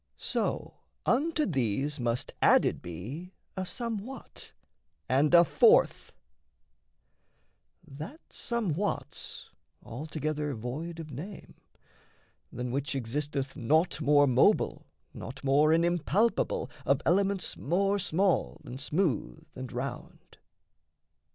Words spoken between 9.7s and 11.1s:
altogether void